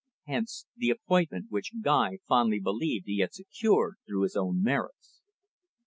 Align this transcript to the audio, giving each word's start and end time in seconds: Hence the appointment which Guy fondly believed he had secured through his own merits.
Hence 0.25 0.65
the 0.75 0.89
appointment 0.89 1.51
which 1.51 1.73
Guy 1.79 2.17
fondly 2.27 2.59
believed 2.59 3.05
he 3.05 3.19
had 3.19 3.35
secured 3.35 3.97
through 4.07 4.23
his 4.23 4.35
own 4.35 4.63
merits. 4.63 5.21